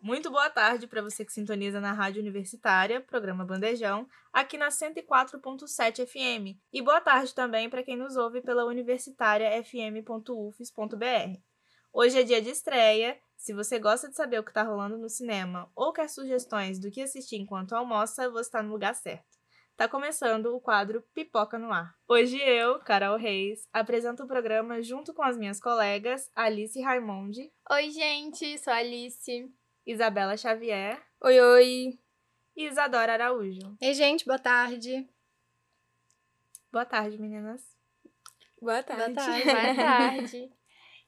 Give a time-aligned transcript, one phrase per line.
[0.00, 6.06] Muito boa tarde para você que sintoniza na Rádio Universitária, programa Bandejão, aqui na 104.7
[6.06, 6.56] FM.
[6.72, 11.40] E boa tarde também para quem nos ouve pela universitariafm.ufes.br.
[11.92, 13.18] Hoje é dia de estreia.
[13.36, 16.92] Se você gosta de saber o que está rolando no cinema ou quer sugestões do
[16.92, 19.26] que assistir enquanto almoça, você está no lugar certo.
[19.76, 21.92] Tá começando o quadro Pipoca no Ar.
[22.08, 27.90] Hoje eu, Carol Reis, apresento o programa junto com as minhas colegas Alice Raimonde, Oi,
[27.90, 29.52] gente, sou Alice.
[29.88, 31.98] Isabela Xavier Oi, oi.
[32.54, 33.74] e Isadora Araújo.
[33.80, 35.08] Ei, gente, boa tarde.
[36.70, 37.62] Boa tarde, meninas.
[38.60, 39.14] Boa tarde.
[39.14, 39.44] Boa tarde.
[39.48, 40.52] Boa tarde.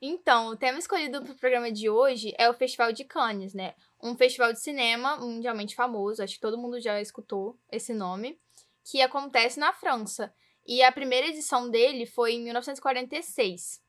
[0.00, 3.74] Então, o tema escolhido para o programa de hoje é o Festival de Cannes, né?
[4.02, 8.40] Um festival de cinema mundialmente famoso, acho que todo mundo já escutou esse nome,
[8.82, 10.32] que acontece na França.
[10.66, 13.82] E a primeira edição dele foi em 1946.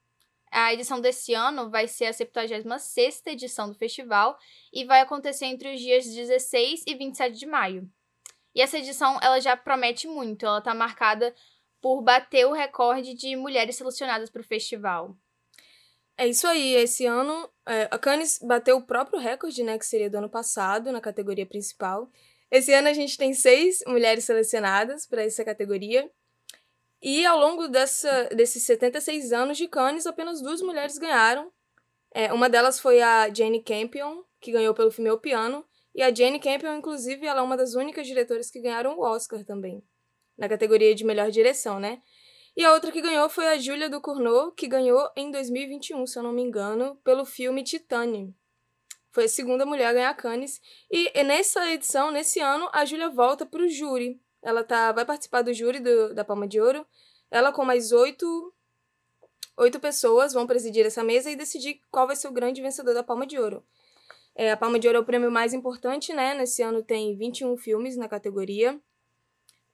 [0.51, 4.37] A edição desse ano vai ser a 76ª edição do festival
[4.73, 7.89] e vai acontecer entre os dias 16 e 27 de maio.
[8.53, 11.33] E essa edição, ela já promete muito, ela tá marcada
[11.81, 15.15] por bater o recorde de mulheres selecionadas para o festival.
[16.17, 20.09] É isso aí, esse ano é, a Cannes bateu o próprio recorde, né, que seria
[20.09, 22.11] do ano passado, na categoria principal.
[22.51, 26.11] Esse ano a gente tem seis mulheres selecionadas para essa categoria.
[27.01, 31.51] E ao longo dessa, desses 76 anos de Cannes, apenas duas mulheres ganharam.
[32.13, 35.65] É, uma delas foi a Jane Campion, que ganhou pelo filme O Piano.
[35.95, 39.43] E a Jane Campion, inclusive, ela é uma das únicas diretoras que ganharam o Oscar
[39.43, 39.83] também,
[40.37, 42.01] na categoria de melhor direção, né?
[42.55, 46.23] E a outra que ganhou foi a Julia Ducournau, que ganhou em 2021, se eu
[46.23, 48.35] não me engano, pelo filme Titane.
[49.11, 50.61] Foi a segunda mulher a ganhar Cannes.
[50.89, 54.21] E nessa edição, nesse ano, a Julia volta para o júri.
[54.41, 56.85] Ela tá, vai participar do júri do, da Palma de Ouro.
[57.29, 58.53] Ela com mais oito,
[59.57, 63.03] oito pessoas vão presidir essa mesa e decidir qual vai ser o grande vencedor da
[63.03, 63.63] Palma de Ouro.
[64.35, 66.33] É, a Palma de Ouro é o prêmio mais importante, né?
[66.33, 68.79] Nesse ano tem 21 filmes na categoria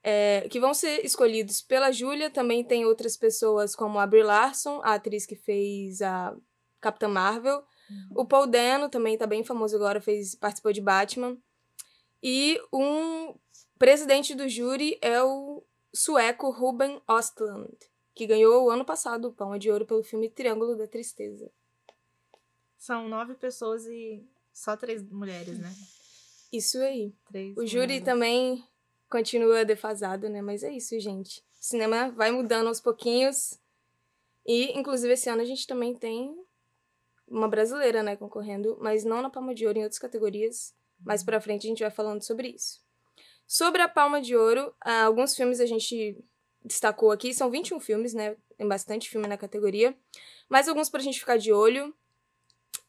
[0.02, 2.30] é, que vão ser escolhidos pela Júlia.
[2.30, 6.36] Também tem outras pessoas como a Brie Larson, a atriz que fez a
[6.80, 7.62] Capitã Marvel.
[8.14, 11.36] O Paul Dano também tá bem famoso agora, fez, participou de Batman.
[12.22, 13.34] E um
[13.78, 15.62] presidente do júri é o
[15.94, 17.76] sueco Ruben Östlund,
[18.14, 21.50] que ganhou o ano passado o Palma de Ouro pelo filme Triângulo da Tristeza.
[22.76, 24.22] São nove pessoas e
[24.52, 25.72] só três mulheres, né?
[26.52, 27.12] Isso aí.
[27.28, 28.04] Três O júri mulheres.
[28.04, 28.64] também
[29.08, 30.40] continua defasado, né?
[30.42, 31.40] Mas é isso, gente.
[31.60, 33.58] O cinema vai mudando aos pouquinhos.
[34.46, 36.34] E, inclusive, esse ano a gente também tem
[37.26, 40.74] uma brasileira, né, concorrendo, mas não na Palma de Ouro, em outras categorias.
[41.00, 42.80] Mais pra frente a gente vai falando sobre isso.
[43.48, 46.22] Sobre a Palma de Ouro, ah, alguns filmes a gente
[46.62, 47.32] destacou aqui.
[47.32, 48.36] São 21 filmes, né?
[48.58, 49.96] Tem bastante filme na categoria.
[50.50, 51.94] Mas alguns pra gente ficar de olho.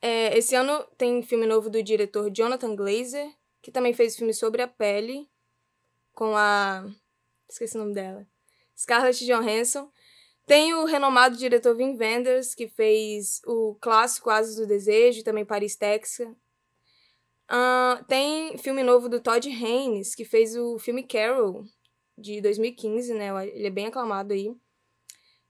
[0.02, 4.62] É, esse ano tem filme novo do diretor Jonathan Glazer, que também fez filme sobre
[4.62, 5.30] a pele,
[6.14, 6.86] com a.
[7.48, 8.28] Esqueci o nome dela.
[8.78, 9.90] Scarlett Johansson.
[10.46, 15.78] Tem o renomado diretor Wim Wenders, que fez o clássico Asas do Desejo, também Paris,
[15.78, 16.28] Texas.
[17.50, 21.66] Ah, tem filme novo do Todd Haynes, que fez o filme Carol,
[22.16, 23.30] de 2015, né?
[23.48, 24.54] Ele é bem aclamado aí.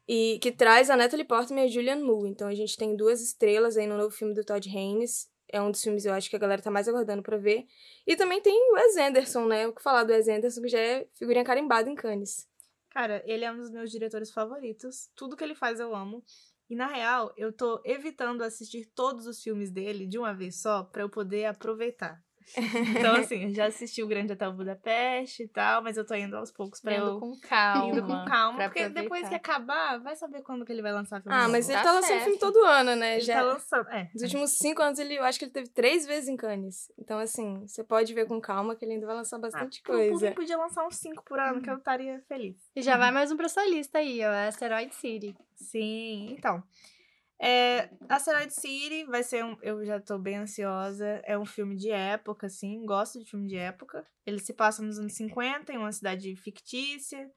[0.07, 2.29] E que traz a Natalie Portman e a Julianne Moore.
[2.29, 5.29] Então a gente tem duas estrelas aí no novo filme do Todd Haynes.
[5.51, 7.67] É um dos filmes eu acho que a galera tá mais aguardando pra ver.
[8.07, 9.67] E também tem o Wes Anderson, né?
[9.67, 12.47] O que falar do Wes Anderson, que já é figurinha carimbada em Cannes.
[12.91, 15.09] Cara, ele é um dos meus diretores favoritos.
[15.15, 16.23] Tudo que ele faz eu amo.
[16.69, 20.83] E na real, eu tô evitando assistir todos os filmes dele de uma vez só
[20.83, 22.23] pra eu poder aproveitar.
[22.97, 26.51] Então, assim, já assisti o Grande Hotel Budapeste e tal, mas eu tô indo aos
[26.51, 27.19] poucos pra Indo eu.
[27.19, 27.85] com calma.
[27.91, 29.35] Indo com calma, porque depois que aproveitar.
[29.35, 31.51] acabar, vai saber quando que ele vai lançar filme Ah, novo.
[31.51, 33.13] mas ele Tá tá lançando filme todo ano, né?
[33.17, 33.35] ele já...
[33.35, 33.87] tá lançando.
[33.89, 34.09] É.
[34.13, 36.91] Nos últimos cinco anos, ele, eu acho que ele teve três vezes em Cannes.
[36.97, 39.95] Então, assim, você pode ver com calma que ele ainda vai lançar bastante Ah, Por
[39.95, 40.29] coisa.
[40.29, 42.55] mim, podia lançar uns cinco por ano, que eu estaria feliz.
[42.75, 44.47] E já vai mais um pra sua lista aí, ó.
[44.47, 45.35] Asteroid City.
[45.55, 46.63] Sim, então.
[47.41, 49.57] É, Asteroid City vai ser um.
[49.61, 51.21] Eu já tô bem ansiosa.
[51.23, 52.85] É um filme de época, assim.
[52.85, 54.05] Gosto de filme de época.
[54.25, 57.31] Ele se passa nos anos 50, em uma cidade fictícia.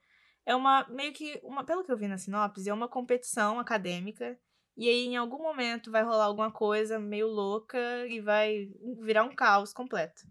[0.45, 0.85] É uma.
[0.89, 1.39] meio que.
[1.43, 4.37] Uma, pelo que eu vi na sinopse, é uma competição acadêmica.
[4.75, 8.69] E aí, em algum momento, vai rolar alguma coisa meio louca e vai
[9.01, 10.23] virar um caos completo.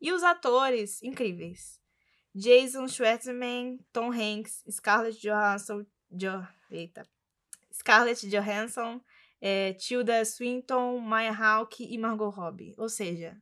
[0.00, 1.80] E os atores, incríveis.
[2.34, 7.04] Jason Schwartzman, Tom Hanks, Scarlett Johansson, jo, eita,
[7.72, 9.00] Scarlett Johansson,
[9.40, 12.74] é, Tilda Swinton, Maya Hawke e Margot Robbie.
[12.76, 13.36] Ou seja,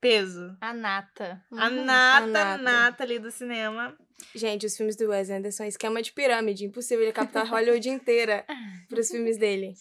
[0.00, 0.56] peso.
[0.60, 1.44] A nata.
[1.52, 2.62] A Uhum, nata, a nata.
[2.62, 3.96] nata ali do cinema.
[4.34, 6.64] Gente, os filmes do Wes Anderson é esquema de pirâmide.
[6.64, 8.44] Impossível ele captar Hollywood inteira
[8.88, 9.74] pros filmes dele.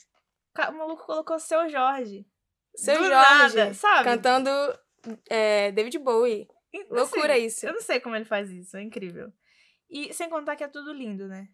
[0.69, 2.25] O maluco colocou seu Jorge.
[2.75, 4.03] Seu Do Jorge nada, sabe?
[4.03, 4.49] cantando
[5.29, 6.47] é, David Bowie.
[6.89, 7.65] Loucura assim, isso.
[7.65, 9.31] Eu não sei como ele faz isso, é incrível.
[9.89, 11.47] E sem contar que é tudo lindo, né?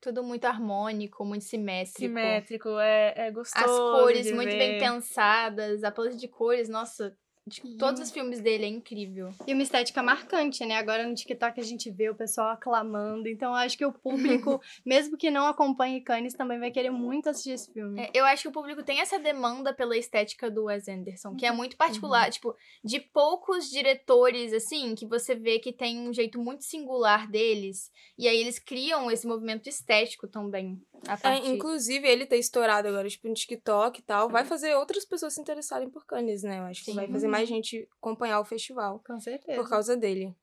[0.00, 1.98] Tudo muito harmônico, muito simétrico.
[1.98, 3.64] Simétrico, é, é gostoso.
[3.64, 4.58] As cores muito ver.
[4.58, 7.14] bem pensadas, a paleta de cores, nossa,
[7.50, 7.76] de Uhum.
[7.76, 9.30] todos os filmes dele é incrível.
[9.46, 10.76] E uma estética marcante, né?
[10.76, 13.28] Agora no TikTok a gente vê o pessoal aclamando.
[13.28, 17.28] Então eu acho que o público, mesmo que não acompanhe Cannes, também vai querer muito
[17.28, 18.00] assistir esse filme.
[18.00, 21.44] É, eu acho que o público tem essa demanda pela estética do Wes Anderson, que
[21.44, 22.30] é muito particular, Uhum.
[22.30, 27.90] tipo, de poucos diretores, assim, que você vê que tem um jeito muito singular deles,
[28.16, 30.80] e aí eles criam esse movimento estético também,
[31.22, 35.34] É, inclusive, ele ter estourado agora, tipo, no TikTok e tal, vai fazer outras pessoas
[35.34, 36.58] se interessarem por Cannes, né?
[36.58, 36.96] Eu acho que Sim.
[36.96, 39.60] vai fazer mais gente acompanhar o festival Com certeza.
[39.60, 40.34] por causa dele.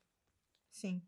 [0.71, 1.01] Sim.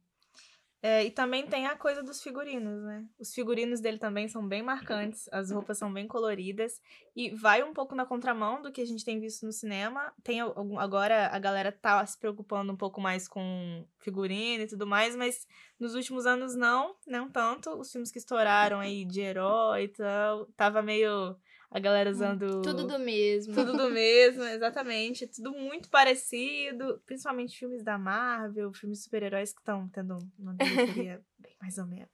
[0.82, 3.06] É, e também tem a coisa dos figurinos, né?
[3.20, 6.82] Os figurinos dele também são bem marcantes, as roupas são bem coloridas
[7.14, 10.14] e vai um pouco na contramão do que a gente tem visto no cinema.
[10.24, 15.18] Tem agora a galera tá se preocupando um pouco mais com figurino e tudo mais,
[15.18, 15.46] mas
[15.78, 17.72] nos últimos anos não, não tanto.
[17.72, 21.36] Os filmes que estouraram aí de herói e tal, tava meio
[21.72, 23.54] a galera usando Tudo do mesmo.
[23.54, 25.28] tudo do mesmo, exatamente.
[25.28, 27.02] Tudo muito parecido.
[27.06, 32.10] Principalmente filmes da Marvel, filmes super-heróis que estão tendo uma bilheteria bem mais ou menos.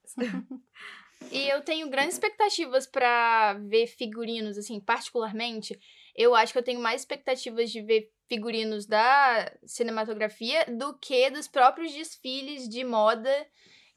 [1.32, 5.80] E eu tenho grandes expectativas pra ver figurinos, assim, particularmente.
[6.16, 11.48] Eu acho que eu tenho mais expectativas de ver figurinos da cinematografia do que dos
[11.48, 13.32] próprios desfiles de moda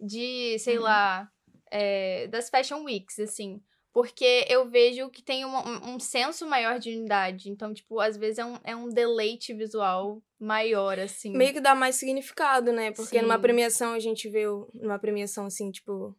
[0.00, 0.84] de, sei Uhum.
[0.84, 1.31] lá,
[1.70, 3.62] é, das Fashion Weeks, assim.
[4.00, 7.50] Porque eu vejo que tem uma- um, um senso maior de unidade.
[7.50, 11.33] Então, tipo, às vezes é um, é um deleite visual maior, assim.
[11.37, 12.93] Meio que dá mais significado, né?
[12.93, 13.41] Porque numa Sim.
[13.43, 16.15] premiação a gente vê, numa premiação assim, tipo.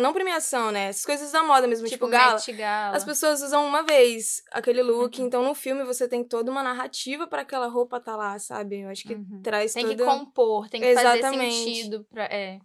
[0.00, 0.88] Não premiação, né?
[0.88, 2.40] As coisas da moda mesmo, tipo, tipo, gala.
[2.56, 2.96] Gala.
[2.96, 5.26] As pessoas usam uma vez aquele look, Uhum.
[5.26, 8.80] então no filme você tem toda uma narrativa pra aquela roupa tá lá, sabe?
[8.82, 9.40] Eu acho que Uhum.
[9.42, 10.08] traz Tem que toda...
[10.10, 11.54] compor, tem que fazer Exatamente.
[11.64, 12.24] sentido pra.
[12.26, 12.58] É.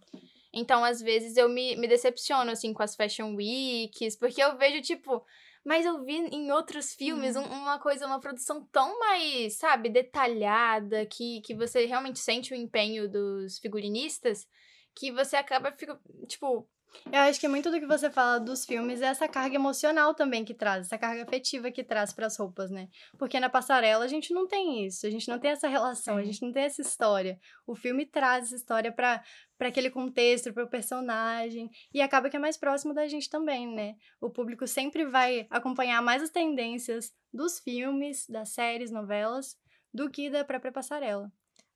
[0.52, 4.82] Então, às vezes, eu me, me decepciono, assim, com as Fashion Weeks, porque eu vejo,
[4.82, 5.24] tipo.
[5.64, 7.42] Mas eu vi em outros filmes Uhum.
[7.44, 12.56] um- uma coisa, uma produção tão mais, sabe, detalhada, que, que você realmente sente o
[12.56, 14.46] empenho dos figurinistas,
[14.94, 16.68] que você acaba, fica, tipo,
[17.10, 20.44] Eu acho que muito do que você fala dos filmes é essa carga emocional também
[20.44, 22.88] que traz, essa carga afetiva que traz pras roupas, né?
[23.18, 26.20] Porque na passarela a gente não tem isso, a gente não tem essa relação, a
[26.20, 26.26] Sim.
[26.26, 27.38] gente não tem essa história.
[27.66, 29.22] O filme traz essa história pra
[29.58, 33.72] para aquele contexto, para o personagem, e acaba que é mais próximo da gente também,
[33.72, 33.94] né?
[34.20, 39.56] O público sempre vai acompanhar mais as tendências dos filmes, das séries, novelas,
[39.94, 41.30] do que da própria passarela.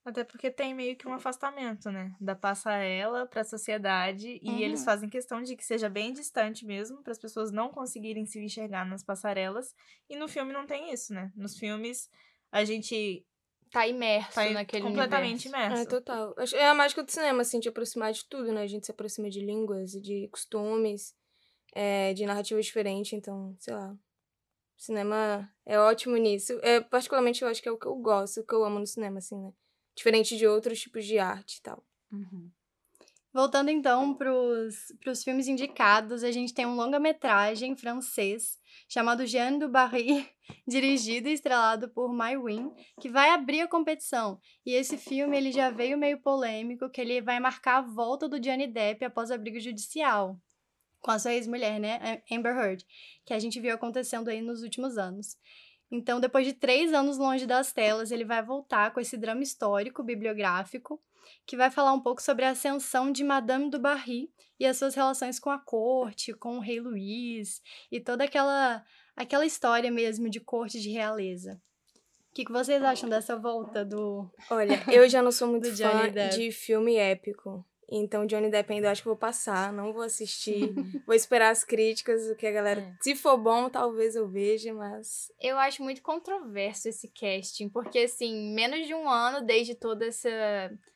[0.07, 2.15] Até porque tem meio que um afastamento, né?
[2.21, 4.39] Da passarela pra sociedade.
[4.41, 4.59] E Uhum.
[4.61, 8.39] eles fazem questão de que seja bem distante mesmo, para as pessoas não conseguirem se
[8.39, 9.75] enxergar nas passarelas.
[10.09, 11.33] E no filme não tem isso, né?
[11.35, 12.09] Nos filmes
[12.53, 13.27] a gente
[13.73, 15.73] tá imerso tá naquele completamente universo.
[15.73, 15.83] imerso.
[15.83, 16.35] É, total.
[16.55, 18.63] É a mágica do cinema, assim, de aproximar de tudo, né?
[18.63, 21.17] A gente se aproxima de línguas, de costumes,
[21.75, 23.91] é, de narrativas diferentes, então, sei lá.
[23.91, 23.99] O
[24.81, 26.53] cinema é ótimo nisso.
[26.63, 28.87] É, particularmente, eu acho que é o que eu gosto, o que eu amo no
[28.87, 29.53] cinema, assim, né?
[29.97, 31.83] Diferente de outros tipos de arte e tal.
[32.13, 32.51] Uhum.
[33.33, 39.69] Voltando então para os filmes indicados, a gente tem um longa-metragem francês chamado Jeanne du
[39.69, 40.27] Barry,
[40.67, 44.41] dirigido e estrelado por Mai Win, que vai abrir a competição.
[44.65, 48.41] E esse filme ele já veio meio polêmico, que ele vai marcar a volta do
[48.41, 50.41] Johnny Depp após a briga judicial
[51.07, 52.85] com a sua ex-mulher, né, Amber Heard,
[53.25, 55.37] que a gente viu acontecendo aí nos últimos anos.
[55.91, 60.03] Então, depois de três anos longe das telas, ele vai voltar com esse drama histórico,
[60.03, 61.01] bibliográfico,
[61.47, 64.95] que vai falar um pouco sobre a ascensão de Madame du Barry e as suas
[64.95, 70.41] relações com a corte, com o rei Luís e toda aquela aquela história mesmo de
[70.41, 71.61] corte de realeza.
[72.31, 76.09] O que, que vocês acham dessa volta do Olha, eu já não sou muito fã
[76.11, 76.37] Depp.
[76.37, 77.65] de filme épico.
[77.89, 80.75] Então, Johnny Depp ainda eu acho que vou passar, não vou assistir.
[81.07, 82.81] vou esperar as críticas, o que a galera.
[82.81, 82.97] É.
[83.01, 85.31] Se for bom, talvez eu veja, mas.
[85.41, 90.29] Eu acho muito controverso esse casting, porque, assim, menos de um ano desde toda essa,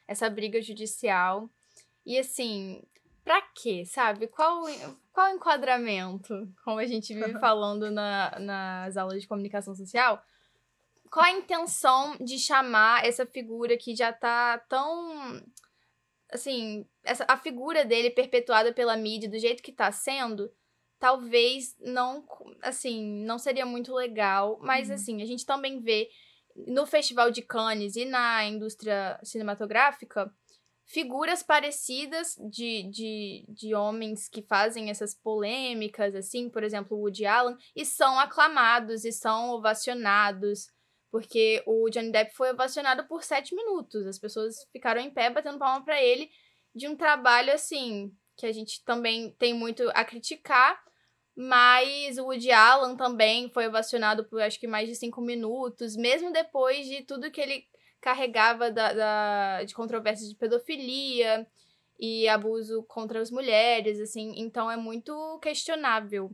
[0.08, 1.48] essa briga judicial.
[2.04, 2.82] E, assim,
[3.22, 4.26] pra quê, sabe?
[4.26, 4.64] Qual,
[5.12, 10.20] qual enquadramento, como a gente vive falando na, nas aulas de comunicação social?
[11.08, 15.40] Qual a intenção de chamar essa figura que já tá tão
[16.32, 20.50] assim, essa, a figura dele perpetuada pela mídia do jeito que tá sendo,
[20.98, 22.24] talvez não,
[22.62, 24.58] assim, não seria muito legal.
[24.62, 24.94] Mas, Uhum.
[24.94, 26.08] assim, a gente também vê
[26.66, 30.32] no Festival de Cannes e na indústria cinematográfica
[30.84, 37.24] figuras parecidas de, de, de homens que fazem essas polêmicas, assim, por exemplo, o Woody
[37.24, 40.66] Allen, e são aclamados e são ovacionados.
[41.10, 44.06] Porque o Johnny Depp foi ovacionado por sete minutos.
[44.06, 46.30] As pessoas ficaram em pé batendo palma pra ele
[46.74, 50.80] de um trabalho assim que a gente também tem muito a criticar.
[51.36, 56.32] Mas o Woody Allen também foi ovacionado por acho que mais de cinco minutos, mesmo
[56.32, 57.64] depois de tudo que ele
[58.00, 61.46] carregava da, da- de controvérsias de pedofilia
[61.98, 64.34] e abuso contra as mulheres, assim.
[64.36, 66.30] Então é muito questionável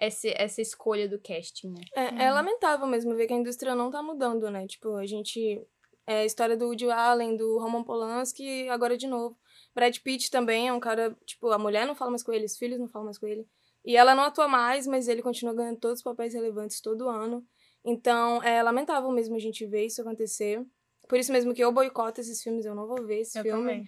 [0.00, 1.80] esse, essa escolha do casting, né?
[1.94, 4.66] É, é lamentável mesmo ver que a indústria não tá mudando, né?
[4.66, 5.60] Tipo, a gente.
[6.08, 9.36] É a história do Woody Allen, do Roman Polanski, agora de novo.
[9.74, 11.16] Brad Pitt também é um cara.
[11.24, 13.46] Tipo, a mulher não fala mais com ele, os filhos não falam mais com ele.
[13.84, 17.44] E ela não atua mais, mas ele continua ganhando todos os papéis relevantes todo ano.
[17.84, 20.64] Então, é lamentável mesmo a gente ver isso acontecer.
[21.08, 23.60] Por isso mesmo que eu boicoto esses filmes, eu não vou ver esse Eu filme.
[23.62, 23.86] também.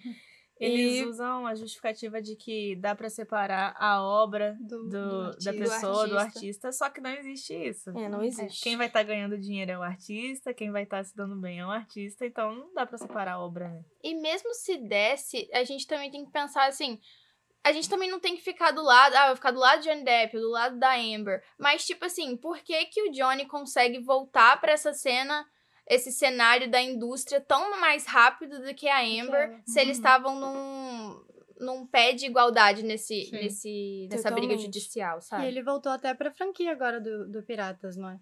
[0.59, 5.21] Eles E- usam a justificativa de que dá pra separar a obra Do- do, do
[5.23, 5.53] da artista.
[5.53, 6.39] pessoa, do artista.
[6.67, 7.89] artista, só que não existe isso.
[7.91, 8.61] É, não existe.
[8.61, 11.65] Quem vai estar ganhando dinheiro é o artista, quem vai estar se dando bem é
[11.65, 13.81] o artista, então não dá pra separar a obra, né?
[14.03, 16.99] E mesmo se desse, a gente também tem que pensar assim.
[17.63, 19.13] A gente também não tem que ficar do lado.
[19.15, 21.43] Ah, vai ficar do lado de Johnny Depp, do lado da Amber.
[21.57, 25.45] Mas, tipo assim, por que, que o Johnny consegue voltar pra essa cena,
[25.89, 29.61] esse cenário da indústria tão mais rápido do que a Amber, ela.
[29.65, 30.03] se eles Uhum.
[30.03, 31.25] estavam num,
[31.59, 33.31] num pé de igualdade nesse, Sim.
[33.31, 35.47] nesse, nessa briga judicial, E sabe?
[35.47, 38.19] ele voltou até pra franquia agora do, do Piratas, não é?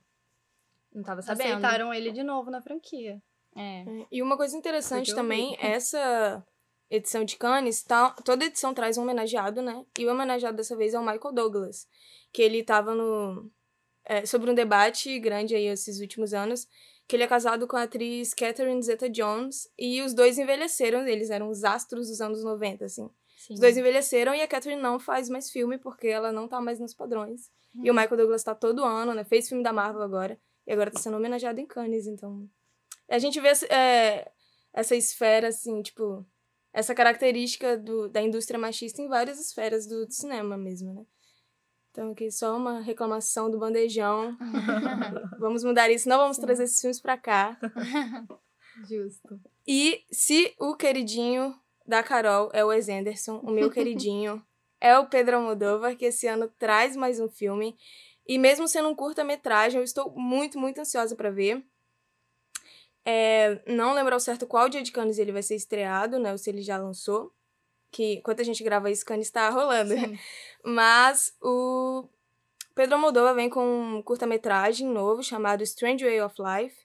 [0.93, 1.47] Não tava sabendo.
[1.57, 3.21] Aceitaram ele de novo na franquia.
[3.55, 3.81] É.
[3.81, 6.43] É, E uma coisa interessante também, essa
[6.89, 9.83] edição de Cannes, tá, toda edição traz um homenageado, né?
[9.99, 11.85] E o homenageado dessa vez é o Michael Douglas,
[12.31, 13.51] que ele tava no...
[14.05, 16.65] é, sobre um debate grande aí esses últimos anos,
[17.07, 21.49] que ele é casado com a atriz Catherine Zeta-Jones, e os dois envelheceram, eles eram
[21.49, 23.09] os astros dos anos 90, assim.
[23.37, 23.53] Sim.
[23.53, 26.79] Os dois envelheceram e a Catherine não faz mais filme porque ela não tá mais
[26.79, 27.49] nos padrões.
[27.81, 27.93] E o.
[27.93, 29.23] Michael Douglas tá todo ano, né?
[29.23, 30.39] Fez filme da Marvel agora.
[30.65, 32.49] E agora tá sendo homenageado em Cannes, então.
[33.07, 34.29] A gente vê é,
[34.73, 36.25] essa esfera, assim, tipo.
[36.73, 41.05] Essa característica do, da indústria machista em várias esferas do, do cinema mesmo, né?
[41.97, 44.37] Então, aqui só uma reclamação do bandejão.
[45.39, 47.57] vamos mudar isso, não vamos trazer esses filmes pra cá.
[48.87, 49.41] Justo.
[49.67, 54.45] E se o queridinho da Carol é o Wes Anderson, o meu queridinho
[54.79, 57.75] é o Pedro Almodóvar, que esse ano traz mais um filme.
[58.27, 61.65] E mesmo sendo um curta-metragem, eu estou muito, muito ansiosa pra ver.
[63.03, 66.31] É, não lembro ao certo qual dia de Cannes ele vai ser estreado, né?
[66.31, 67.33] Ou se ele já lançou.
[67.91, 69.93] Que enquanto a gente grava isso, Cannes está rolando.
[69.93, 70.19] Sim.
[70.63, 72.07] Mas o
[72.75, 76.75] Pedro Almodóvar vem com um curta-metragem novo chamado Strange Way of Life,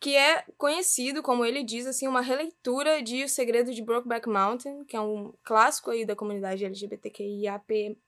[0.00, 4.84] que é conhecido, como ele diz, assim, uma releitura de O Segredo de Brokeback Mountain,
[4.84, 7.98] que é um clássico aí da comunidade LGBTQIAP+,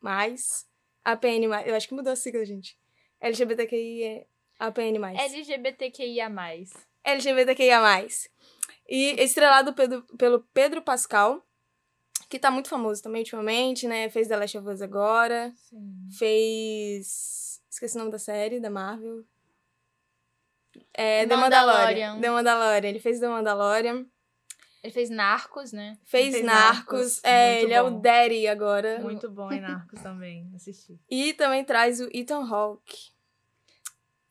[1.04, 2.78] APN+, eu acho que mudou a sigla, gente.
[3.20, 4.26] LGBTQI
[4.58, 4.98] APN+.
[4.98, 6.30] LGBTQIA.
[7.04, 8.06] LGBTQIA+.
[8.88, 11.44] E estrelado pelo, pelo Pedro Pascal,
[12.30, 14.08] que tá muito famoso também ultimamente, né?
[14.08, 16.08] Fez The Last of Us agora, Sim.
[16.16, 17.60] fez...
[17.68, 19.24] Esqueci o nome da série, da Marvel.
[20.94, 22.20] É, The Mandalorian.
[22.20, 22.88] The Mandalorian.
[22.88, 24.06] Ele fez The Mandalorian.
[24.82, 25.98] Ele fez Narcos, né?
[26.04, 26.76] Fez, Fez Narcos.
[26.76, 28.00] Narcos, É, muito ele é o bom.
[28.00, 28.98] Daddy agora.
[29.00, 30.98] Muito bom em Narcos também, assisti.
[31.10, 33.10] E também traz o Ethan Hawke.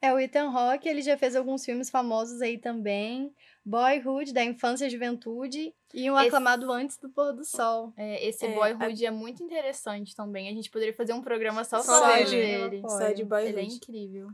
[0.01, 3.33] É o Ethan Hawke, ele já fez alguns filmes famosos aí também.
[3.65, 5.73] Boyhood, da infância e juventude.
[5.93, 7.93] E um Esse- aclamado Antes do Pôr do Sol.
[7.97, 10.47] É, esse É, Boyhood é muito interessante também.
[10.47, 12.29] A gente poderia fazer um programa só, Só dele.
[12.69, 12.81] dele.
[12.87, 13.49] Só de Boyhood.
[13.51, 14.27] Ele é incrível.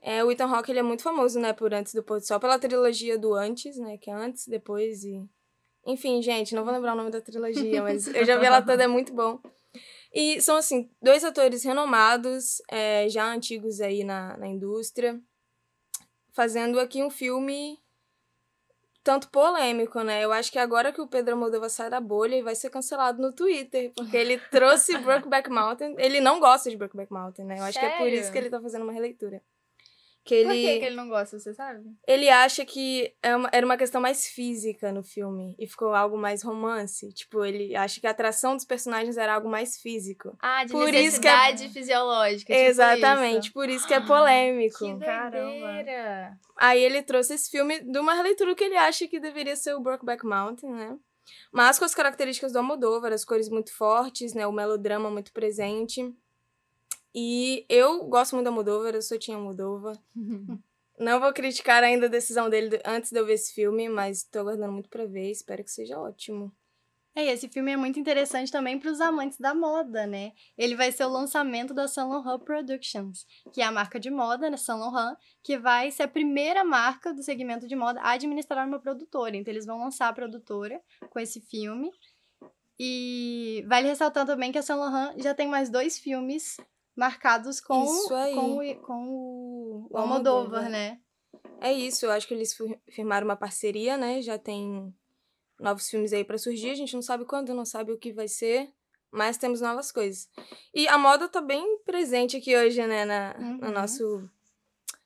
[0.00, 2.40] É, o Ethan Hawke, ele é muito famoso, né, por Antes do Pôr do Sol,
[2.40, 5.24] pela trilogia do Antes, né, que é Antes, Depois e...
[5.86, 8.82] Enfim, gente, não vou lembrar o nome da trilogia, mas eu já vi ela toda,
[8.82, 9.40] é muito bom.
[10.12, 15.20] E são, assim, dois atores renomados, é, já antigos aí na, na indústria,
[16.32, 17.78] fazendo aqui um filme
[19.02, 20.24] tanto polêmico, né?
[20.24, 23.20] Eu acho que agora que o Pedro Almodóvar sai da bolha, ele vai ser cancelado
[23.20, 25.94] no Twitter, porque ele trouxe Brokeback Mountain.
[25.98, 27.58] Ele não gosta de Brokeback Mountain, né?
[27.58, 28.20] Eu acho que é por Sério?
[28.20, 29.42] isso que ele tá fazendo uma releitura.
[30.24, 31.82] Que Por ele, que, que ele não gosta, você sabe?
[32.06, 36.16] ele acha que é uma- era uma questão mais física no filme e ficou algo
[36.16, 37.12] mais romance.
[37.12, 40.36] Tipo, ele acha que a atração dos personagens era algo mais físico.
[40.40, 42.52] Ah, de Por isso que é- necessidade fisiológica.
[42.52, 43.52] tipo Exatamente, isso.
[43.52, 44.78] por isso que é polêmico.
[45.00, 46.38] Que Caramba.
[46.56, 49.80] Aí ele trouxe esse filme de uma releitura que ele acha que deveria ser o
[49.80, 50.96] Brokeback Mountain, né?
[51.52, 54.46] Mas com as características do Almodóvar, as cores muito fortes, né?
[54.46, 56.12] O melodrama muito presente.
[57.14, 59.96] E eu gosto muito do Almodóvar, eu sou Tinha Almodóvar.
[60.98, 64.40] Não vou criticar ainda a decisão dele antes de eu ver esse filme, mas tô
[64.40, 66.52] aguardando muito pra ver, espero que seja ótimo.
[67.14, 70.32] É, esse filme é muito interessante também para os amantes da moda, né?
[70.56, 74.48] Ele vai ser o lançamento da Saint Laurent Productions, que é a marca de moda,
[74.48, 78.66] né, Saint Laurent, que vai ser a primeira marca do segmento de moda a administrar
[78.66, 79.36] uma produtora.
[79.36, 81.90] Então eles vão lançar a produtora com esse filme.
[82.78, 86.56] E vale ressaltar também que a Saint Laurent já tem mais dois filmes
[86.96, 88.34] marcados com, Isso aí.
[88.34, 91.00] com, o, com o, O Almodóvar, né?
[91.60, 94.20] É isso, eu acho que eles fir- firmaram uma parceria, né?
[94.20, 94.92] Já tem
[95.60, 98.26] novos filmes aí pra surgir, a gente não sabe quando, não sabe o que vai
[98.28, 98.68] ser,
[99.10, 100.28] mas temos novas coisas.
[100.74, 103.72] E a moda tá bem presente aqui hoje, né, na, no, Uhum.
[103.72, 104.30] nosso,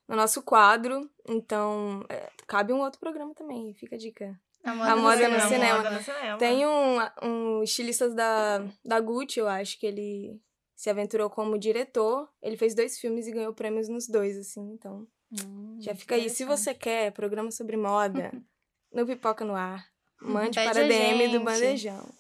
[0.09, 4.41] no nosso quadro, então é, cabe um outro programa também, fica a dica.
[4.65, 5.77] A A moda no Cinema, cinema.
[5.79, 6.39] moda no cinema.
[6.39, 10.41] Tem um, um estilista da, da Gucci, eu acho, que ele
[10.77, 15.09] se aventurou como diretor, ele fez dois filmes e ganhou prêmios nos dois, assim, então...
[15.33, 16.31] Hum, Já fica aí.
[16.31, 18.31] Se você quer programa sobre moda,
[18.93, 19.85] no Pipoca no Ar,
[20.21, 21.45] mande Pede para a DM do gente.
[21.45, 22.15] Bandejão.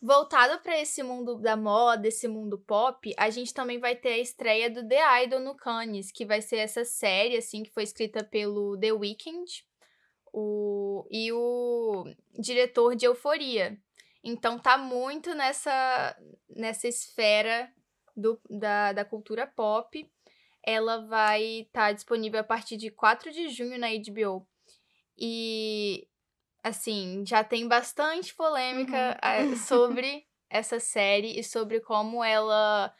[0.00, 4.18] Voltado pra esse mundo da moda, esse mundo pop, a gente também vai ter a
[4.18, 8.22] estreia do The Idol no Cannes, que vai ser essa série, assim, que foi escrita
[8.22, 9.64] pelo The Weeknd
[10.30, 12.04] o, e o
[12.38, 13.78] diretor de Euforia.
[14.24, 16.16] Então tá muito nessa,
[16.48, 17.70] nessa esfera
[18.16, 20.10] do, da, da cultura pop.
[20.66, 24.48] Ela vai estar disponível a partir de 4 de junho na HBO.
[25.18, 26.08] E
[26.62, 32.94] assim, já tem bastante polêmica eh, sobre essa série e sobre como ela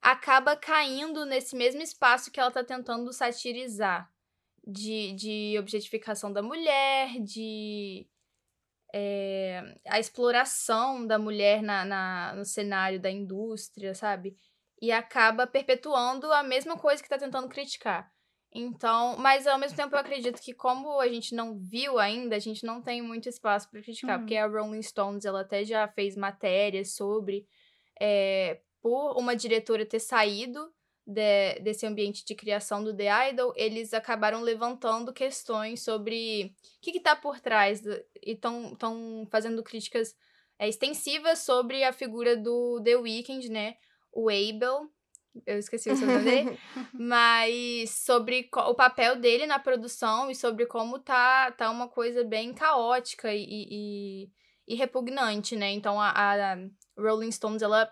[0.00, 4.10] acaba caindo nesse mesmo espaço que ela tá tentando satirizar.
[4.70, 8.06] De, de objetificação da mulher, de
[8.94, 14.36] eh, a exploração da mulher na, na- no cenário da indústria, sabe?
[14.80, 18.10] E acaba perpetuando a mesma coisa que tá tentando criticar.
[18.50, 22.38] Então, mas ao mesmo tempo eu acredito que como a gente não viu ainda, a
[22.38, 24.22] gente não tem muito espaço para criticar, Uhum.
[24.24, 27.46] porque a Rolling Stones ela até já fez matérias sobre
[28.00, 30.72] é, por uma diretora ter saído
[31.10, 36.92] de- desse ambiente de criação do The Idol, eles acabaram levantando questões sobre o que,
[36.92, 40.14] que tá por trás do- e estão fazendo críticas
[40.58, 43.76] é, extensivas sobre a figura do The Weeknd, né?
[44.12, 44.90] O Abel,
[45.46, 46.58] eu esqueci o sobrenome dele,
[46.92, 52.52] mas sobre o papel dele na produção e sobre como tá, tá uma coisa bem
[52.52, 54.30] caótica e, e,
[54.66, 55.70] e repugnante, né?
[55.70, 56.56] Então a, a
[56.98, 57.90] Rolling Stones ela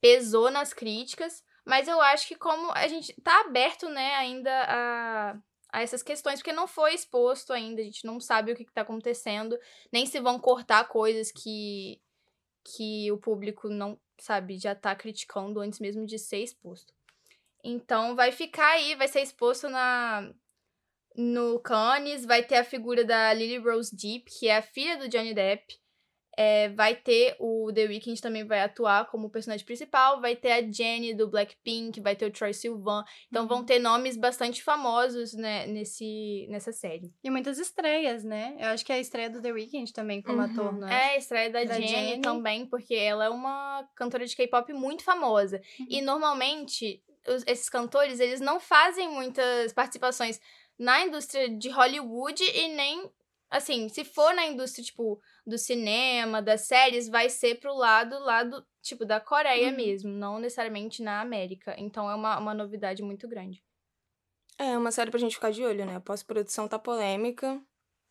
[0.00, 5.38] pesou nas críticas, mas eu acho que como a gente tá aberto, né, ainda a,
[5.70, 8.72] a essas questões, porque não foi exposto ainda, a gente não sabe o que, que
[8.72, 9.58] tá acontecendo,
[9.92, 12.00] nem se vão cortar coisas que,
[12.64, 16.94] que o público não, sabe, já tá criticando antes mesmo de ser exposto.
[17.62, 20.32] Então vai ficar aí, vai ser exposto na
[21.14, 25.08] no Cannes, vai ter a figura da Lily Rose Depp, que é a filha do
[25.08, 25.78] Johnny Depp.
[26.40, 30.62] É, vai ter o The Weeknd também vai atuar como personagem principal, vai ter a
[30.62, 33.02] Jennie do Blackpink, vai ter o Troy Sivan.
[33.26, 37.12] Então vão ter nomes bastante famosos né, nesse, nessa série.
[37.24, 38.54] E muitas estreias, né?
[38.60, 40.44] Eu acho que é a estreia do The Weeknd também como Uhum.
[40.44, 40.88] ator, né?
[40.92, 42.20] É, a estreia da, Da Jennie, Jennie.
[42.20, 45.60] também, porque ela é uma cantora de K-pop muito famosa.
[45.88, 50.40] E normalmente, os- esses cantores, eles não fazem muitas participações
[50.78, 53.10] na indústria de Hollywood e nem,
[53.50, 58.66] assim, se for na indústria, tipo, do cinema, das séries, vai ser pro lado, lado,
[58.82, 59.76] tipo, da Coreia Uhum.
[59.76, 61.74] mesmo, não necessariamente na América.
[61.78, 63.62] Então é uma, uma novidade muito grande.
[64.58, 65.96] É uma série pra gente ficar de olho, né?
[65.96, 67.62] A pós-produção tá polêmica,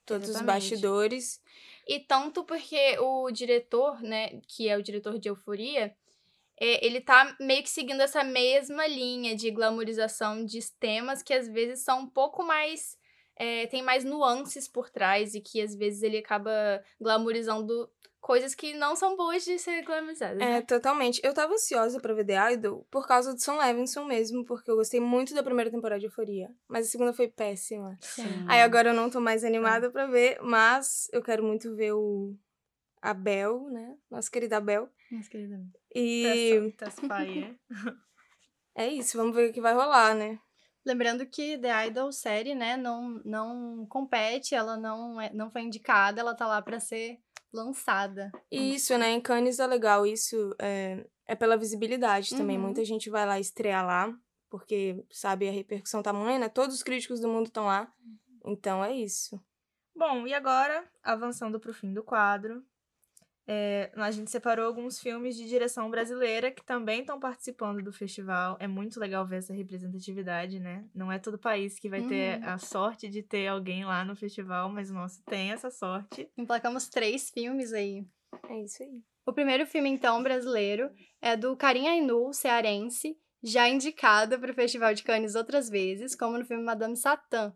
[0.06, 0.69] todos os Exatamente.
[0.69, 1.41] bastidores.
[1.88, 5.93] E tanto porque o diretor, né, que é o diretor de Euforia,
[6.60, 11.47] é, ele tá meio que seguindo essa mesma linha de glamorização de temas que às
[11.47, 12.97] vezes são um pouco mais.
[13.39, 16.52] É, tem mais nuances por trás e que às vezes ele acaba
[17.00, 20.41] glamorizando coisas que não são boas de ser glamorizadas.
[20.41, 20.62] É, né?
[20.62, 21.21] totalmente.
[21.23, 24.76] Eu tava ansiosa pra ver The Idol por causa do Sam Levinson mesmo, porque eu
[24.76, 26.50] gostei muito da primeira temporada de Euforia.
[26.67, 27.97] Mas a segunda foi péssima.
[28.02, 28.45] Sim.
[28.47, 32.36] Aí agora eu não tô mais animada pra ver, mas eu quero muito ver o
[33.02, 33.95] Abel, né?
[34.10, 34.89] Nossa querida Abel.
[35.10, 35.62] Minhas queridas.
[35.95, 37.58] E Tesfaye.
[38.76, 40.38] é isso, vamos ver o que vai rolar, né?
[40.88, 46.21] Lembrando que The Idol série, né, não, não compete, ela não, é, não foi indicada,
[46.21, 47.19] ela tá lá pra ser
[47.52, 48.32] lançada.
[48.50, 49.10] E isso, né?
[49.10, 52.56] Em Cannes é legal, isso é, é pela visibilidade também.
[52.56, 52.63] Uhum.
[52.63, 54.17] Muita gente vai lá estrear lá,
[54.50, 56.47] porque sabe a repercussão tamanha, né?
[56.47, 57.91] Todos os críticos do mundo estão lá.
[58.45, 59.38] Então é isso.
[59.93, 62.63] Bom, e agora, avançando para o fim do quadro,
[63.48, 68.58] é, a gente separou alguns filmes de direção brasileira que também estão participando do festival.
[68.60, 70.86] É muito legal ver essa representatividade, né?
[70.94, 72.50] Não é todo país que vai ter Uhum.
[72.50, 76.30] a sorte de ter alguém lá no festival, mas o nosso tem essa sorte.
[76.38, 78.06] Emplacamos três filmes aí.
[78.50, 79.02] É isso aí.
[79.26, 80.90] O primeiro filme, então, brasileiro,
[81.22, 86.38] é do Karim Ainu, cearense, já indicado para o Festival de Cannes outras vezes, como
[86.38, 87.54] no filme Madame Satã,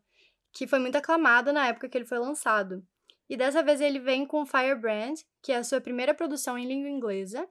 [0.53, 2.83] que foi muito aclamado na época que ele foi lançado.
[3.31, 6.89] E dessa vez ele vem com Firebrand, que é a sua primeira produção em língua
[6.89, 7.47] inglesa.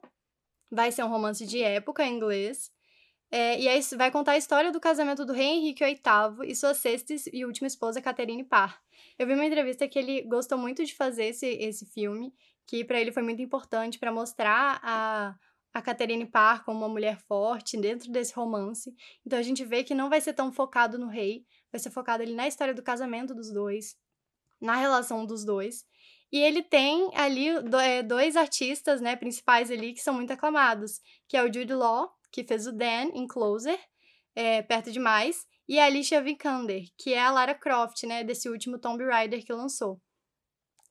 [0.69, 2.71] Vai ser um romance de época em inglês.
[3.31, 6.75] É, e aí vai contar a história do casamento do rei Henrique VIII e sua
[6.75, 8.79] sexta e última esposa, Catherine Parr.
[9.17, 12.31] Eu vi uma entrevista que ele gostou muito de fazer esse, esse filme,
[12.67, 15.35] que para ele foi muito importante para mostrar a,
[15.73, 18.93] a Catherine Parr como uma mulher forte dentro desse romance.
[19.25, 22.21] Então a gente vê que não vai ser tão focado no rei, vai ser focado
[22.21, 23.97] ali na história do casamento dos dois,
[24.61, 25.83] na relação dos dois.
[26.31, 27.47] E ele tem ali
[27.83, 32.09] é, dois artistas, né, principais ali que são muito aclamados, que é o Jude Law,
[32.31, 33.77] que fez o Dan em Closer,
[34.33, 38.79] é, Perto Demais, e a Alicia Vikander, que é a Lara Croft, né, desse último
[38.79, 39.99] Tomb Raider que lançou.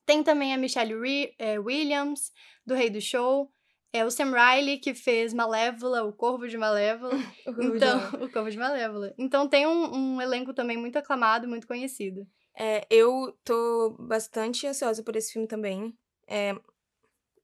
[0.05, 2.31] Tem também a Michelle Ri- é, Williams,
[2.65, 3.51] do Rei do Show,
[3.93, 7.13] é o Sam Riley, que fez Malévola, o Corvo de Malévola.
[7.75, 9.13] Então, o Corvo de Malévola.
[9.17, 12.25] Então tem um, um elenco também muito aclamado, muito conhecido.
[12.57, 15.97] É, eu tô bastante ansiosa por esse filme também.
[16.27, 16.53] É,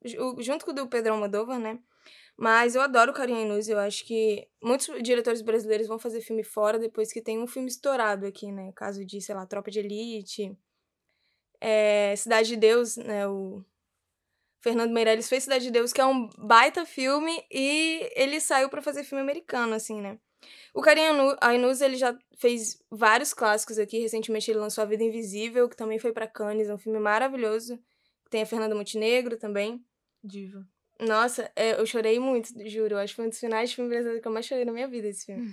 [0.06, 1.80] ju- junto com o do Pedro Almodóvar, né?
[2.38, 3.70] Mas eu adoro Karim Inus.
[3.70, 7.70] Eu acho que muitos diretores brasileiros vão fazer filme fora depois que tem um filme
[7.70, 8.72] estourado aqui, né?
[8.76, 10.58] Caso de, sei lá, Tropa de Elite.
[11.80, 13.28] É, Cidade de Deus, né?
[13.28, 13.64] O
[14.62, 18.82] Fernando Meirelles fez Cidade de Deus, que é um baita filme, e ele saiu pra
[18.82, 20.20] fazer filme americano, assim, né?
[20.74, 21.02] O Karim
[21.42, 24.00] Ainuz, ele já fez vários clássicos aqui.
[24.00, 27.80] Recentemente ele lançou A Vida Invisível, que também foi pra Cannes, é um filme maravilhoso.
[28.30, 29.84] Tem a Fernanda Montenegro também.
[30.24, 30.68] Diva.
[31.00, 32.98] Nossa, é, eu chorei muito, juro.
[32.98, 34.88] Acho que foi um dos finais de filme brasileiro que eu mais chorei na minha
[34.88, 35.48] vida, esse filme.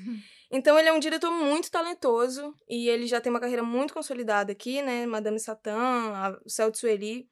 [0.51, 4.53] Então ele é um diretor muito talentoso e ele já tem uma carreira muito consolidada
[4.53, 5.05] aqui, né?
[5.05, 7.29] Madame Satã, o Céu de Sueli.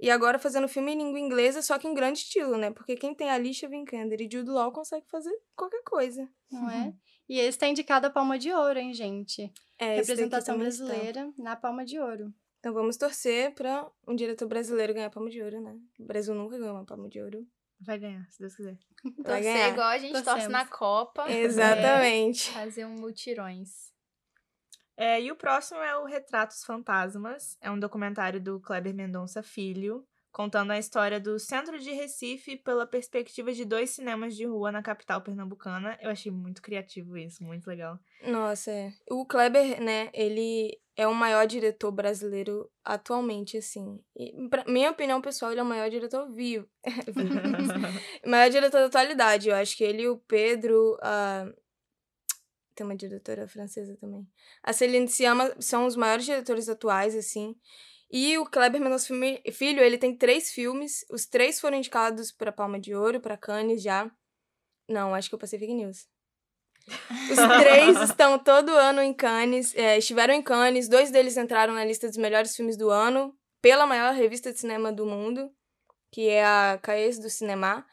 [0.00, 2.70] E agora fazendo filme em língua inglesa, só que em grande estilo, né?
[2.70, 6.28] Porque quem tem a Alicia Vikander e Jude Law consegue fazer qualquer coisa.
[6.50, 6.92] Não é?
[7.28, 9.52] E esse tá indicado a Palma de Ouro, hein, gente?
[9.78, 10.84] É, daqui Representação também está.
[10.84, 12.34] brasileira na Palma de Ouro.
[12.58, 15.76] Então vamos torcer pra um diretor brasileiro ganhar a Palma de Ouro, né?
[15.98, 17.46] O Brasil nunca ganhou uma Palma de Ouro.
[17.80, 18.78] Vai ganhar, se Deus quiser.
[19.04, 19.68] Vai Torcer ganhar.
[19.70, 20.52] igual a gente torce Torcemos.
[20.52, 21.30] na Copa.
[21.30, 22.50] Exatamente.
[22.50, 23.92] É, fazer um mutirões.
[24.96, 27.56] É, e o próximo é o Retratos Fantasmas.
[27.60, 32.86] É um documentário do Kleber Mendonça Filho, contando a história do centro de Recife pela
[32.86, 35.96] perspectiva de dois cinemas de rua na capital pernambucana.
[36.00, 37.98] Eu achei muito criativo isso, muito legal.
[38.26, 38.92] Nossa, é.
[39.10, 43.98] O Kleber, né, ele é o maior diretor brasileiro atualmente, assim.
[44.16, 46.68] E, pra minha opinião pessoal, ele é o maior diretor vivo.
[48.26, 49.48] Maior diretor da atualidade.
[49.48, 50.96] Eu acho que ele e o Pedro.
[51.02, 51.46] a-
[52.74, 54.26] Tem uma diretora francesa também.
[54.62, 57.54] A Celine Sciamma são os maiores diretores atuais, assim.
[58.10, 59.12] E o Kleber Mendonça
[59.52, 61.04] Filho, ele tem três filmes.
[61.10, 64.10] Os três foram indicados para Palma de Ouro, para Cannes já.
[64.88, 66.06] Não, acho que eu passei fake news.
[66.86, 71.84] Os três estão todo ano em Cannes, é, estiveram em Cannes, dois deles entraram na
[71.84, 75.50] lista dos melhores filmes do ano, pela maior revista de cinema do mundo,
[76.12, 77.86] que é a Caes do Cinema.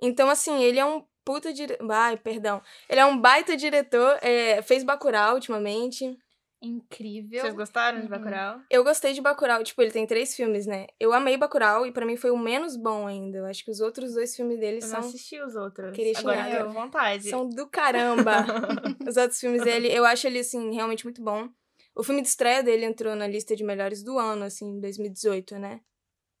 [0.00, 1.90] Então, assim, ele é um puta diretor.
[1.90, 2.60] Ai, perdão.
[2.88, 6.16] Ele é um baita diretor, é, fez Bacurau ultimamente.
[6.62, 7.40] Incrível.
[7.42, 8.10] Vocês gostaram de Uhum.
[8.10, 8.60] Bacurau?
[8.70, 10.86] Eu gostei de Bacurau, tipo, ele tem três filmes, né?
[10.98, 13.38] Eu amei Bacurau e pra mim foi o menos bom ainda.
[13.38, 15.92] Eu acho que os outros dois filmes dele Eu não são assisti os outros.
[15.94, 16.72] Queria Agora xingar eu eu.
[16.72, 17.28] vontade.
[17.28, 18.46] São do caramba.
[19.06, 21.48] Os outros filmes dele, eu acho ele, assim, realmente muito bom.
[21.94, 25.58] O filme de estreia dele entrou na lista de melhores do ano, assim, em 2018,
[25.58, 25.80] né?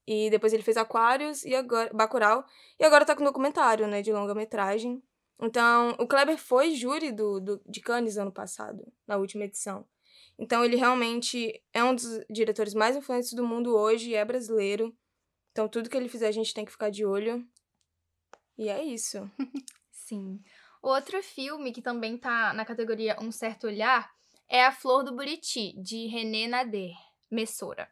[0.06, 2.44] E depois ele fez Aquários e agora Bacurau.
[2.78, 5.02] E agora tá com documentário, né, de longa-metragem.
[5.40, 9.86] Então, o Kleber foi júri do, do, de Cannes ano passado, na última edição.
[10.38, 14.94] Então, ele realmente é um dos diretores mais influentes do mundo hoje, é brasileiro.
[15.52, 17.46] Então, tudo que ele fizer, a gente tem que ficar de olho.
[18.58, 19.30] E é isso.
[19.90, 20.40] Sim.
[20.82, 24.12] Outro filme que também tá na categoria Um Certo Olhar
[24.48, 26.92] é A Flor do Buriti, de René Nader,
[27.30, 27.88] Messora.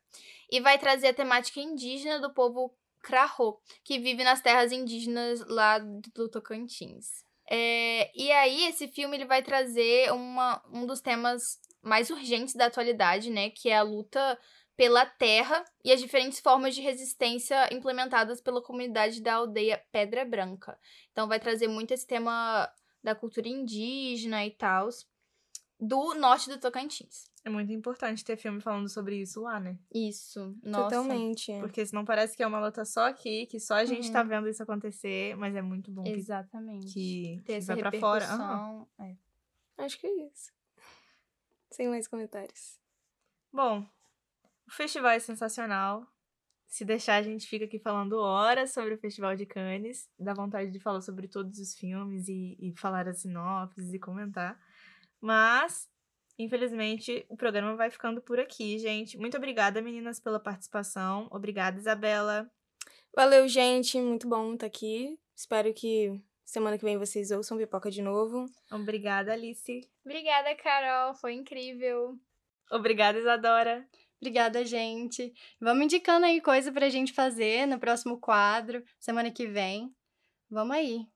[0.51, 5.79] E vai trazer a temática indígena do povo Krahô, que vive nas terras indígenas lá
[5.79, 7.25] do Tocantins.
[7.51, 12.67] É, e aí, esse filme ele vai trazer uma, um dos temas mais urgentes da
[12.67, 13.51] atualidade, né?
[13.51, 14.39] Que é a luta
[14.77, 20.79] pela terra e as diferentes formas de resistência implementadas pela comunidade da aldeia Pedra Branca.
[21.11, 22.71] Então vai trazer muito esse tema
[23.03, 24.89] da cultura indígena e tal.
[25.85, 27.25] Do norte do Tocantins.
[27.45, 29.77] É muito importante ter filme falando sobre isso lá, né?
[29.93, 30.57] Isso.
[30.63, 30.85] Nossa.
[30.97, 31.53] Totalmente.
[31.59, 34.29] Porque senão parece que é uma luta só aqui, que só a gente tá Uhum.
[34.29, 36.93] vendo isso acontecer, mas é muito bom que, Exatamente.
[36.95, 38.25] que, Ter que essa vai pra fora.
[38.25, 38.89] Repercussão.
[39.01, 39.17] É.
[39.79, 40.53] Acho que é isso.
[41.73, 42.79] Sem mais comentários.
[43.53, 43.85] Bom,
[44.69, 46.07] o festival é sensacional.
[46.69, 50.09] Se deixar, a gente fica aqui falando horas sobre o Festival de Cannes.
[50.19, 54.59] Dá vontade de falar sobre todos os filmes e, e falar as sinopses e comentar.
[55.23, 55.89] Mas,
[56.39, 59.17] infelizmente, o programa vai ficando por aqui, gente.
[59.17, 61.29] Muito obrigada, meninas, pela participação.
[61.31, 62.51] Obrigada, Isabela.
[63.15, 64.01] Valeu, gente.
[64.01, 65.17] Muito bom estar aqui.
[65.37, 68.47] Espero que semana que vem vocês ouçam Pipoca de novo.
[68.71, 69.89] Obrigada, Alice.
[70.05, 71.15] Obrigada, Carol.
[71.15, 72.19] Foi incrível.
[72.71, 73.87] Obrigada, Isadora.
[74.21, 75.33] Obrigada, gente.
[75.61, 79.95] Vamos indicando aí coisa pra gente fazer no próximo quadro, semana que vem.
[80.51, 81.07] Vamos aí.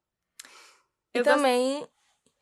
[1.14, 1.86] E Eu gost- também,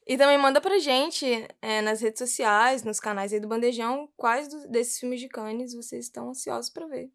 [0.07, 1.25] e também manda pra gente
[1.63, 5.75] é, nas redes sociais, nos canais aí do Bandejão, quais do- desses filmes de Cannes
[5.75, 7.11] vocês estão ansiosos pra ver.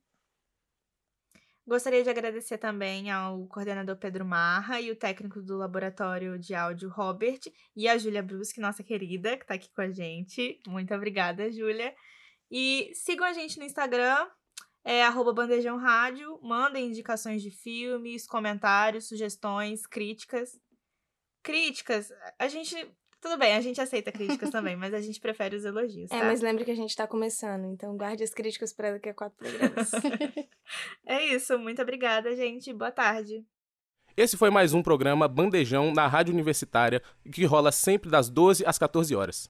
[1.68, 6.90] Gostaria de agradecer também ao coordenador Pedro Marra e o técnico do laboratório de áudio
[6.90, 7.40] Robert
[7.76, 10.60] e a Júlia Brusque, nossa querida, que tá aqui com a gente.
[10.68, 11.94] Muito obrigada, Júlia.
[12.50, 14.28] E sigam a gente no Instagram,
[14.84, 16.40] é arroba Bandejão Rádio.
[16.42, 20.60] Mandem indicações de filmes, comentários, sugestões, críticas.
[21.44, 22.76] Críticas, a gente.
[23.22, 26.10] Tudo bem, a gente aceita críticas também, mas a gente prefere os elogios.
[26.10, 26.26] É, tá?
[26.26, 29.38] mas lembre que a gente tá começando, então guarde as críticas pra daqui a quatro
[29.38, 29.92] programas.
[31.04, 32.72] É isso, muito obrigada, gente.
[32.72, 33.44] Boa tarde.
[34.16, 38.78] Esse foi mais um programa Bandejão na Rádio Universitária, que rola sempre das 12 às
[38.78, 39.50] 14 horas.